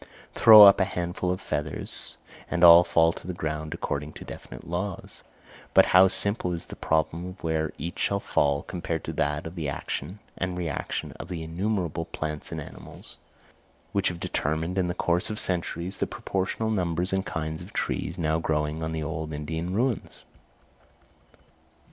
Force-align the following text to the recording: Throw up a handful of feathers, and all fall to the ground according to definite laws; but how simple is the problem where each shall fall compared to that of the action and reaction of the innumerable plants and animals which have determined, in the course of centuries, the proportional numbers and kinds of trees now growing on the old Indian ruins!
Throw 0.33 0.63
up 0.63 0.79
a 0.79 0.83
handful 0.85 1.29
of 1.29 1.39
feathers, 1.39 2.17
and 2.49 2.63
all 2.63 2.83
fall 2.83 3.13
to 3.13 3.27
the 3.27 3.35
ground 3.35 3.75
according 3.75 4.13
to 4.13 4.25
definite 4.25 4.65
laws; 4.65 5.21
but 5.75 5.85
how 5.93 6.07
simple 6.07 6.53
is 6.53 6.65
the 6.65 6.75
problem 6.75 7.37
where 7.41 7.71
each 7.77 7.99
shall 7.99 8.19
fall 8.19 8.63
compared 8.63 9.03
to 9.03 9.13
that 9.13 9.45
of 9.45 9.53
the 9.53 9.69
action 9.69 10.17
and 10.35 10.57
reaction 10.57 11.11
of 11.19 11.27
the 11.27 11.43
innumerable 11.43 12.05
plants 12.05 12.51
and 12.51 12.59
animals 12.59 13.17
which 13.91 14.07
have 14.07 14.19
determined, 14.19 14.79
in 14.79 14.87
the 14.87 14.95
course 14.95 15.29
of 15.29 15.39
centuries, 15.39 15.99
the 15.99 16.07
proportional 16.07 16.71
numbers 16.71 17.13
and 17.13 17.27
kinds 17.27 17.61
of 17.61 17.71
trees 17.71 18.17
now 18.17 18.39
growing 18.39 18.81
on 18.81 18.93
the 18.93 19.03
old 19.03 19.31
Indian 19.31 19.71
ruins! 19.71 20.23